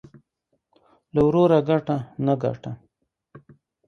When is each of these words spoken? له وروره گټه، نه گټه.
له 1.13 1.21
وروره 1.27 1.59
گټه، 1.69 1.97
نه 2.25 2.33
گټه. 2.41 2.71